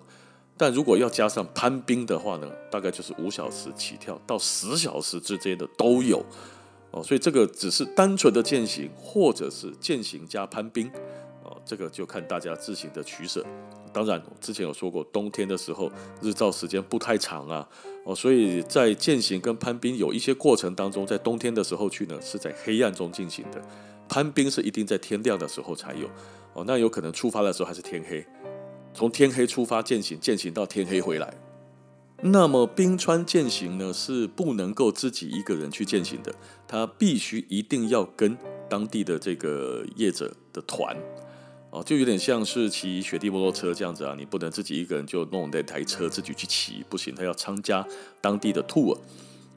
[0.57, 6.23] 但如果要加上攀冰的话呢，大概就是五小时起跳到十小时之间的都有
[6.93, 7.03] 哦。
[7.03, 10.91] 所以这个只是单纯的践行，或者是践行加攀冰
[11.43, 13.45] 哦，这个就看大家自行的取舍。
[13.93, 15.91] 当然，之前有说过，冬天的时候
[16.23, 17.69] 日照时间不太长啊
[18.05, 23.61] 哦，所以在践行跟攀冰有一些过程当中，在冬天的时候去呢，是在黑暗中进行的；
[24.09, 26.09] 攀冰是一定在天亮的时候才有
[26.55, 26.65] 哦。
[26.67, 28.25] 那有可能出发的时候还是天黑。
[28.95, 31.35] 从天黑出发践行，践行到天黑回来。
[32.25, 36.33] 那么冰川践行呢，是不能够自己一个人去践行的，
[36.69, 38.39] 他必须一定要跟
[38.71, 40.97] 当地的这个业者的团
[41.71, 47.85] 哦，就有点像是骑雪地摩托车这样子啊，你不能自己一个人就弄那台车自己去骑，不行，他要参加
[48.21, 48.97] 当地的 tour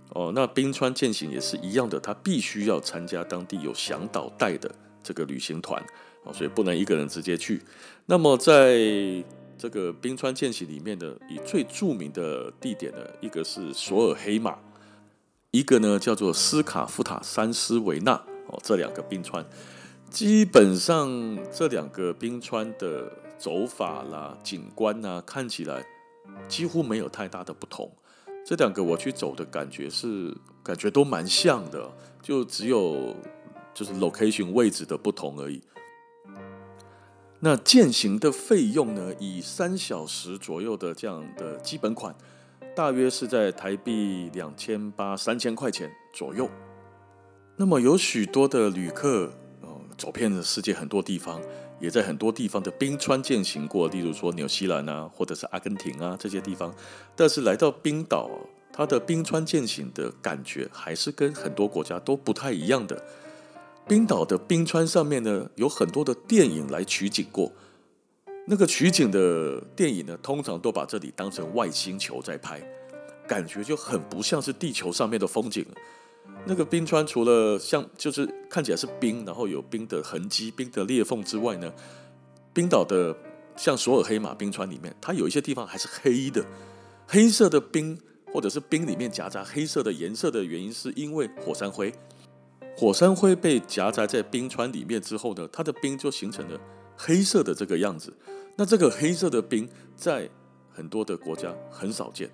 [0.09, 0.31] 哦。
[0.33, 4.73] 那冰川践行也是一样的，他必须要参加当地有向导带的
[5.03, 5.79] 这个旅行团。
[6.23, 7.61] 哦所以不能一个人直接去。
[8.07, 9.23] 那么在
[9.65, 14.55] 这个冰川健行里面的，以最著名的地点呢，一个是索尔黑马，
[15.49, 18.13] 一个呢叫做斯卡夫塔山斯维纳。
[18.45, 19.43] 哦，这两个冰川，
[20.11, 25.83] 基本上这两个冰川的走法啦、景观呐，看起来
[26.47, 27.91] 几乎没有太大的不同。
[28.45, 33.15] 这两个我去走的感觉是，感觉都蛮像的，就只有
[33.73, 35.59] 就是 location 位置的不同而已。
[37.39, 39.13] 那健行的费用呢？
[39.19, 42.15] 以三小时左右的这样的基本款，
[42.75, 46.49] 大约是在台币两千八、三千块钱左右。
[47.57, 51.39] 那么有许多的旅客，哦，走遍了世界很多地方，
[51.79, 56.73] 也在很多地方的冰川健行过，例如说纽西兰啊，或者是阿根廷啊这些地方。
[57.15, 58.29] 但是来到冰岛，
[58.73, 63.03] 它的冰川健行的感觉还是跟很多国家都不太一样的。
[63.87, 67.51] 冰岛的冰川上面呢，有很多的电影来取景过。
[68.47, 72.61] 那个取景的电影呢，通常都把这里当成外星球在拍，
[73.27, 75.63] 感觉就很不像是地球上面的风景。
[76.45, 81.71] 那个冰川除了像就是看起来是冰，然后有冰的痕迹、冰的裂缝之外呢，
[82.53, 83.15] 冰岛的
[83.55, 86.43] 像索尔黑马冰川里面，它有一些地方还是黑的，
[87.05, 87.99] 黑色的冰
[88.33, 91.93] 或者是冰里面夹杂黑色的颜色的原因，是因为火山灰。
[92.77, 96.59] 火山灰被夹杂在冰川里面之后呢，它的冰就形成了
[96.97, 98.13] 黑色的这个样子。
[98.57, 100.29] 那这个黑色的冰在
[100.69, 102.29] 很多的国家很少见，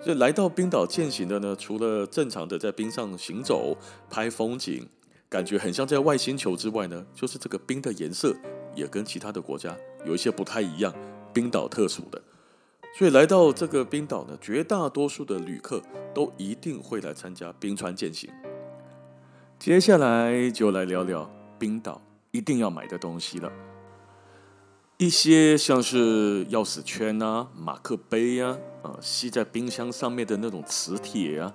[0.00, 3.76] 所以来到冰岛践行的呢，除了正常的在冰上行走、
[4.08, 4.88] 拍风景，
[5.28, 8.34] 感觉很像在外星球之外呢，就是这个冰的颜色
[8.76, 10.94] 也跟其他的国家有一些不太一样，
[11.32, 12.22] 冰岛特殊的。
[12.96, 15.82] 所以来到这个冰岛呢，绝大多数的旅客
[16.14, 18.30] 都一定会来参加冰川践行。
[19.64, 23.48] 接下来就来聊聊冰岛一定要买的东西了。
[24.98, 31.54] 一些像是钥匙圈啊、马克杯啊、啊吸在冰箱上面的那种磁铁啊，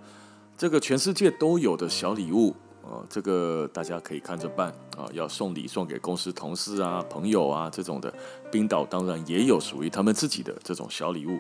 [0.56, 5.10] 这个全世界都有的小礼物啊，这个大家可以看着办啊。
[5.12, 8.14] 要送礼送给公司同事啊、朋友啊这种的，
[8.50, 11.38] 冰岛当然也有属于他们自己的这种小礼物。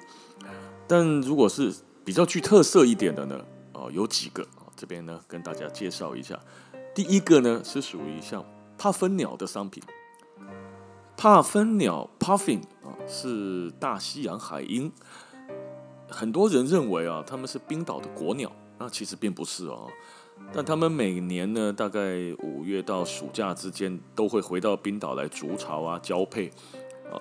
[0.86, 4.45] 但如果是比较具特色一点的呢，啊，有几个。
[4.77, 6.39] 这边呢，跟大家介绍一下。
[6.93, 8.45] 第一个呢，是属于像
[8.77, 9.81] 帕芬鸟的商品。
[11.17, 14.91] 帕芬鸟 （Puffin） 啊，是大西洋海鹰。
[16.07, 19.89] 很多人认为啊，他们是冰岛的国鸟，那其实并不是哦。
[20.53, 21.99] 但他们每年呢，大概
[22.43, 26.49] 五月到暑假之间，都会回到冰岛来筑巢啊、交配
[27.11, 27.17] 啊。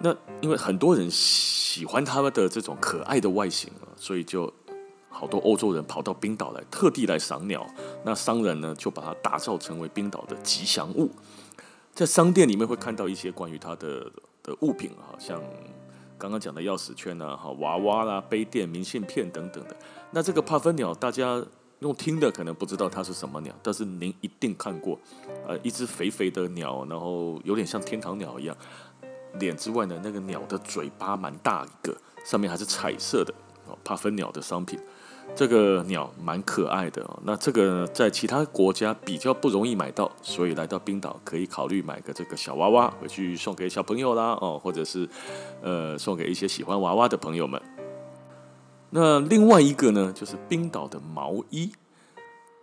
[0.00, 4.52] 那因为很多人喜欢他们的这种可爱的外形啊，所以就。
[5.16, 7.66] 好多欧洲人跑到冰岛来，特地来赏鸟。
[8.04, 11.10] 那商人呢，就把它打造成为冰岛的吉祥物。
[11.94, 15.42] 在商店里面会看到一些关于它的的物品，哈，像
[16.18, 19.74] 刚刚讲的钥匙圈啊，哈，娃娃啦、杯垫、明信片等等的。
[20.10, 21.42] 那这个帕芬鸟，大家
[21.78, 24.98] 用听的可能不知道它是什么鸟，但是您一定看过，
[25.48, 28.54] 呃，一只肥肥的鸟，然后有点像天堂鸟一样，
[29.38, 33.32] 脸之外呢，那个鸟的嘴巴蛮大一个，上面还是彩色的，
[33.66, 34.78] 哦，帕芬鸟的商品。
[35.34, 45.06] 这个鸟蛮可爱的哦，那这个在其他国家比较不容易买到，所以来到冰岛可以考虑买个这个小娃娃回去送给小朋友啦哦，或者是
[45.60, 47.60] 呃送给一些喜欢娃娃的朋友们。
[48.88, 51.70] 那另外一个呢，就是冰岛的毛衣，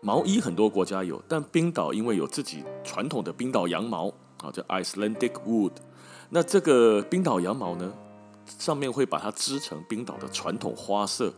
[0.02, 4.08] 毛衣很多国家有，但冰岛因为有自己传统的冰岛羊毛
[4.42, 5.72] 啊，叫 Icelandic Wool，
[6.30, 7.94] 那这个冰岛羊毛呢，
[8.58, 11.32] 上面会把它织成冰岛的传统花色，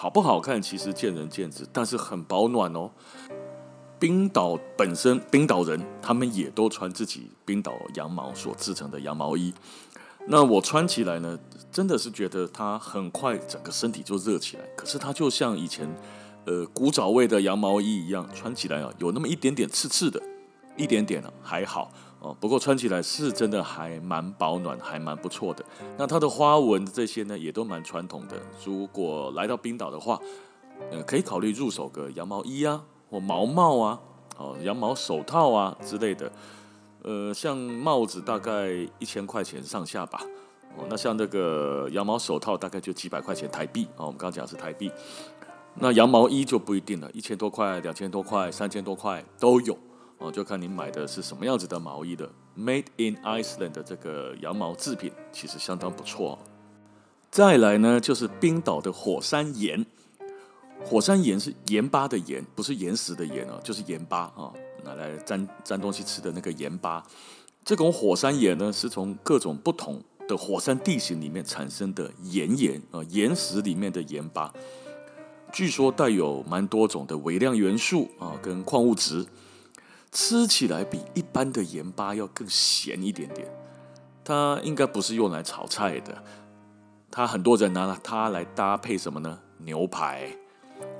[0.00, 2.88] 好不好看其实见仁见智，但是很保暖哦。
[3.98, 9.52] 冰岛本身，冰岛人他们也都穿自己冰岛羊毛所制成的羊毛衣。
[10.28, 11.36] 那我穿起来呢，
[11.72, 14.62] 真的是觉得它很快整个身体就热起来。
[14.76, 15.92] 可是它就像以前，
[16.46, 20.22] 呃，古早味的羊毛衣一样，穿起来啊有那么一点点刺刺的，
[20.76, 21.90] 一点点啊还好
[22.40, 25.64] 不过穿起来是真的还蛮保暖，还蛮不错的。
[25.96, 28.36] 那它的花纹这些呢，也都蛮传统的。
[28.64, 30.20] 如果来到冰岛的话，
[30.90, 32.84] 呃，可以考虑入手个羊毛衣啊。
[33.10, 33.98] 或毛帽啊，
[34.36, 36.30] 哦，羊毛手套啊之类的，
[37.02, 40.20] 呃，像帽子大概一千块钱上下吧，
[40.76, 44.92] 哦，那像那个羊毛手套大概就几百块钱台币，哦，我们刚刚讲是台币，
[45.76, 49.74] 那羊毛衣就不一定了，一千多块、两千多块、三千多块都有，
[50.18, 52.28] 哦，就看你买的是什么样子的毛衣的。
[52.56, 56.38] Made in Iceland 的这个羊毛制品其实相当不错。
[57.30, 59.84] 再来呢，就是冰岛的火山岩。
[60.84, 64.52] 火山岩是盐巴的盐，不是岩石的盐哦，就是盐巴啊，
[64.84, 67.04] 拿来沾沾东西吃的那个盐巴。
[67.64, 74.52] 这种火山岩呢，是从各种不同的火山地形里面产生的岩盐啊，岩石里面的盐巴。
[75.52, 79.24] 据说带有蛮多种的微量元素啊，跟矿物质，
[80.12, 83.48] 吃起来比一般的盐巴要更咸一点点。
[84.24, 86.22] 它应该不是用来炒菜的，
[87.10, 89.38] 它很多人拿它来搭配什么呢？
[89.58, 90.30] 牛排。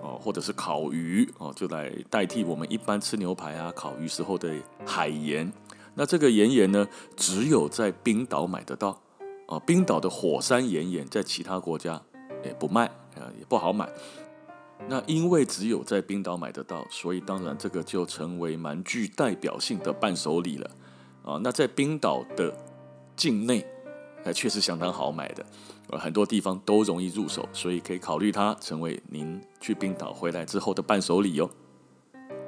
[0.03, 4.53] 哦，或者是烤鱼哦，就来代替我们一般吃牛排啊、烤鱼时候的
[4.85, 5.53] 海盐。
[5.95, 6.85] 那这个盐盐呢，
[7.17, 9.01] 只有在冰岛买得到
[9.47, 9.61] 哦。
[9.61, 12.01] 冰岛的火山盐盐在其他国家
[12.45, 13.89] 也不卖啊，也不好买。
[14.87, 20.71] 那因为只有在冰岛买得到，所以当然这个就成为蛮具代表性的伴手礼了
[21.25, 21.41] 啊。
[21.43, 22.55] 那在冰岛的
[23.17, 23.67] 境内，
[24.25, 25.45] 还确实相当好买的。
[25.91, 31.51] 呃，很多地方都容易入手，所以可以考虑它成为您去冰岛回来之后的伴手礼哦。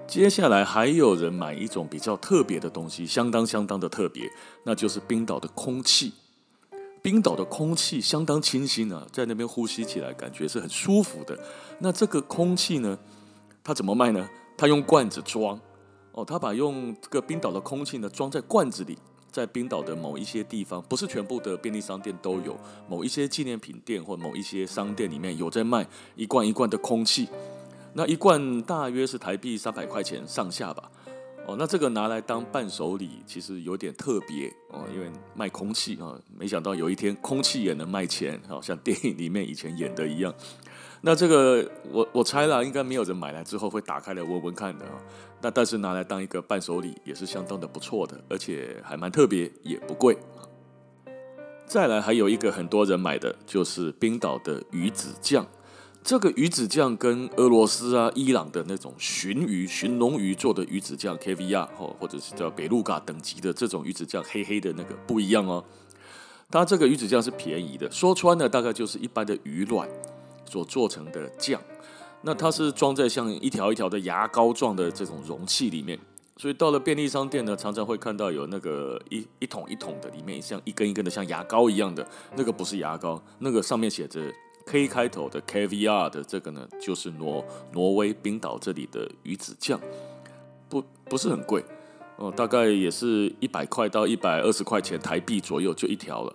[0.07, 4.31] 接下来还有人买一种比较特别的东西，相当相当的特别，
[4.65, 6.13] 那就是冰岛的空气。
[7.03, 11.39] 冰岛的空气相当清新啊，在那边呼吸起来感觉是很舒服的。
[11.79, 12.99] 那这个空气呢，
[13.65, 14.29] 它怎么卖呢？
[14.57, 15.59] 它用罐子装
[16.13, 18.99] 哦，它把用这个冰岛的空气呢装在罐子里。
[19.33, 22.59] 在冰岛的某一些地方，不是全部的便利商店都有，
[22.89, 25.87] 某一些纪念品店或某一些商店里面有在卖
[26.17, 27.29] 一罐一罐的空气，
[27.95, 30.91] 那一罐大约是台币三百块钱上下吧。
[31.51, 40.33] 哦，那这个拿来当伴手礼，其实有点特别哦，因为卖空气啊，没想到有一天空气也能卖钱，好像电影里面以前演的一样。
[41.01, 44.93] 那这个我我猜啦，应该没有人买来之后会打开来闻闻看的啊。
[45.43, 50.17] 那但是拿来当一个伴手礼也是相当的不错的，而且还蛮特别，也不贵。
[51.67, 55.45] 再来还有一个很多人买的就是冰岛的鱼子酱。
[56.03, 65.65] 这个鱼子酱跟俄罗斯啊、伊朗的那种鲟鱼、鲟龙鱼做的鱼子酱 caviar 或者是叫北路嘎等级的这种鱼子酱，黑黑的那个不一样哦。
[66.51, 69.89] 它这个鱼子酱是便宜的，说穿了大概就是一般的鱼卵。
[70.47, 71.63] 所做成的酱，
[72.23, 75.97] 那它是装在像一条一条的牙膏状的这种容器里面，
[76.37, 84.21] 所以到了便利商店呢，常常会看到有那个一一桶一桶的，里面像一根一根的像牙膏一样的，那个不是牙膏，那个上面写着
[84.71, 89.81] K 开头的 KVR 的这个呢，就是挪挪威冰岛这里的鱼子酱，
[90.69, 91.65] 不不是很贵
[92.15, 96.33] 哦，大概也是一百块到一百二十块钱台币左右就一条了。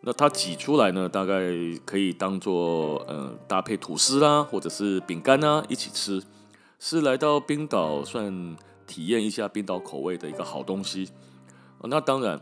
[0.00, 1.44] 那它挤出来呢，大概
[1.84, 6.20] 可以当做嗯搭配吐司啦，或者是饼干啊一起吃，
[6.80, 11.08] 是来到冰岛算体验一下冰岛口味的一个好东西。
[11.84, 12.40] 那当然，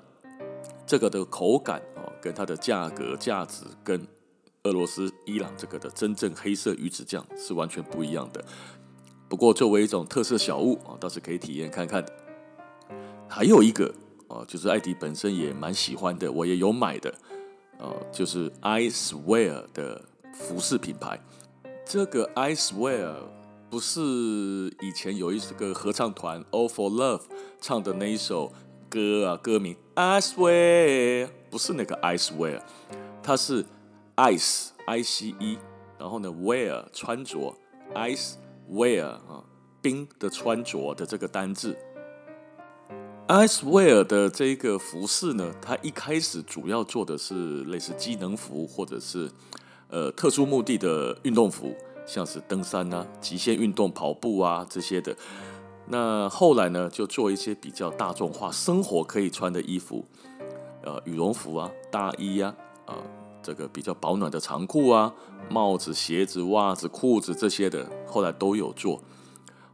[0.87, 4.07] 这个的口感哦，跟它的价格价值跟
[4.65, 8.45] 俄罗斯、伊朗这个的真正黑色鱼子酱是完全不一样的。
[9.29, 12.05] 不过作为一种特色小物啊，倒是可以体验看看。
[13.29, 13.95] 还有一个
[14.27, 17.15] 啊，就是艾迪本身也蛮喜欢的，我也有买的。
[17.79, 21.21] 哦，就是 I swear 的服饰品牌。
[21.85, 23.15] 这个 I swear
[23.71, 24.01] 不是
[24.81, 27.23] 以前有一个合唱团 All for Love
[27.61, 28.53] 唱的那一首
[28.91, 32.61] 歌啊，歌名 I swear 不是那个 I swear，
[33.23, 33.65] 它是
[34.19, 35.59] Ice I C E，
[35.97, 37.55] 然后呢 Wear 穿着
[37.95, 39.45] Icewear 啊，
[39.81, 41.79] 冰的穿着的这个单字。
[43.29, 49.31] Icewear 的这个服饰呢，它一开始主要做的是类似机能服，或者是
[49.89, 55.17] 呃特殊目的的运动服，像是登山啊、极限运动、跑步啊这些的。
[55.87, 60.05] 那后来呢，就做一些比较大众化、生活可以穿的衣服。
[60.83, 62.55] 呃羽绒服啊、大衣啊、
[62.87, 62.97] 啊、
[63.49, 65.11] 这个比较保暖的长裤啊、
[65.49, 69.01] 帽子、鞋子、袜子、裤子这些的，后来都有做。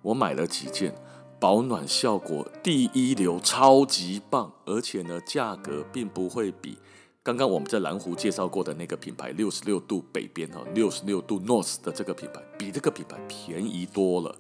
[0.01, 0.95] 我买了几件，
[1.41, 6.79] 保暖效果第一流，超级棒，而且呢，价格并不会比
[7.20, 14.37] 刚刚我们在蓝湖介绍过的那个品牌六十六度北边哈，六十六度 North 的这个品牌比这个品牌便宜多了。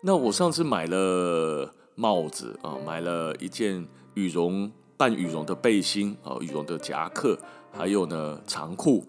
[0.00, 7.38] 那我上次买了帽子啊，买了一件羽绒半羽绒的背心啊，羽绒的夹克，
[7.72, 9.04] 还有呢长裤，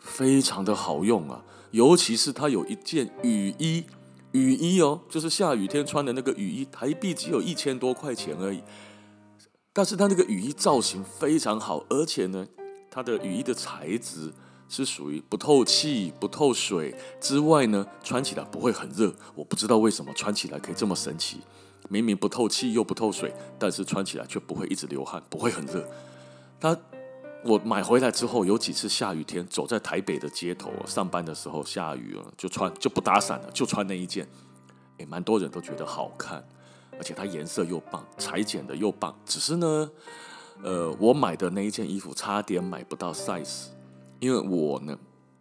[0.00, 3.84] 非常的好用啊，尤其是它有一件雨衣。
[4.32, 8.62] 雨衣哦，就是下雨天穿的那个雨衣，台币只有一千多块钱而已。
[9.72, 12.46] 但是它那个雨衣造型非常好，而且呢，
[12.90, 14.30] 它的雨衣的材质
[14.68, 19.14] 是属于不透气、不透水之外呢，穿起来不会很热。
[19.34, 21.38] 我不知道为什么穿起来可以这么神奇，
[21.88, 25.88] 明明不透气又不透水，但是穿起来却不会一直流汗，不会很热。
[26.60, 26.78] 它。
[27.44, 34.26] 我买回来之后，有几次下雨天走在台北的街头，上班的时候下雨了，就穿就不打伞了，就穿那一件，
[34.98, 36.44] 也蛮多人都觉得好看，
[36.98, 39.16] 而且它颜色又棒，裁剪的又棒。
[39.24, 39.90] 只是呢，
[40.62, 43.66] 呃，我买的那一件衣服差点买不到 size，
[44.18, 44.98] 因为我呢，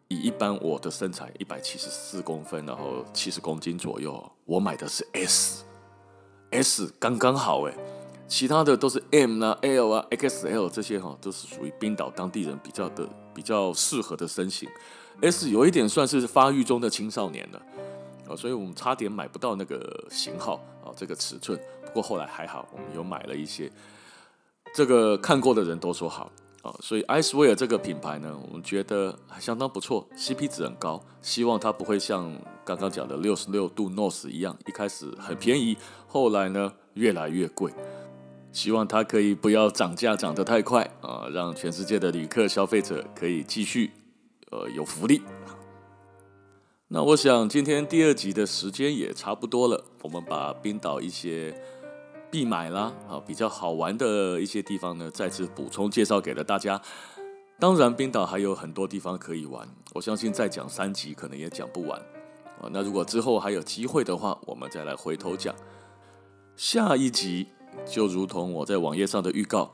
[0.07, 7.73] 以一般我的身材一百七十四公分，然后七十公斤左右，我买的是 S，S 刚刚好哎。
[8.28, 14.67] 其他的都是 M 啊、L 啊、XL 这些哈，都是属于冰岛当地人比较的比较适合的身形。
[15.21, 17.61] S 有一点算是发育中的青少年了
[18.28, 21.59] 啊，所以我们差点买不到那个型号啊，这个尺寸。
[21.86, 23.71] 不过后来还好，我们有买了一些。
[24.73, 26.30] 这个看过的人都说好
[26.63, 31.01] 啊，所以 Icewear 这个品牌呢，我们觉得还相当不错，CP 值很高。
[31.21, 37.71] 希望它不会像刚刚讲的六十六度 North 一样，一开始很便宜，后来呢越来越贵。
[38.56, 43.91] 希望它可以不要涨价涨得太快啊，让全世界的旅客消费者可以继续
[44.49, 45.22] 呃有福利。
[46.88, 51.53] 那我想今天第二集的时间也差不多了，我们把冰岛一些
[52.32, 56.82] 必买啦啊比较好玩的一些地方呢，再次补充介绍给了大家。
[57.60, 61.99] 当然，冰岛还有很多地方可以玩，我相信再讲三集可能也讲不完
[62.62, 62.72] 啊。
[62.72, 65.53] 那如果之后还有机会的话，我们再来回头讲
[66.56, 67.47] 下一集。
[67.86, 69.71] 就如同我在网页上的预告，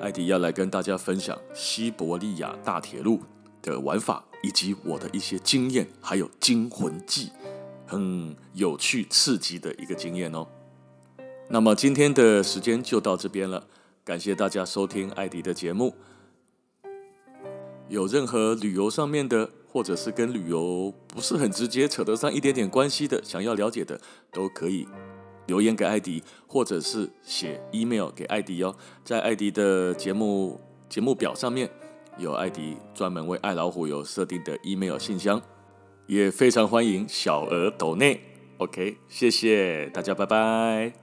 [0.00, 3.20] 艾迪要来跟大家分享西伯利亚大铁路
[3.60, 7.30] 的玩法，以及我的一些经验，还有惊魂记，
[7.86, 10.46] 很有趣刺激的一个经验哦。
[11.48, 13.66] 那么今天的时间就到这边了，
[14.04, 15.94] 感谢大家收听艾迪的节目。
[17.88, 24.88] 有任何旅游上面的，或者是跟旅游不是很直接扯得上一点点关系的，想要了解的，都可以。
[25.46, 28.74] 留言给艾迪，或者是写 email 给艾迪哦，
[29.04, 31.68] 在艾迪的节目节目表上面
[32.18, 35.40] 有艾迪专门为爱老虎有设定的 email 信箱，
[36.06, 38.20] 也非常欢迎小额抖内。
[38.58, 41.01] OK，谢谢大家，拜拜。